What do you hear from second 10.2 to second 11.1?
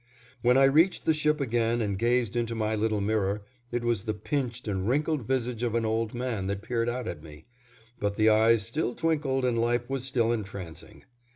entrancing.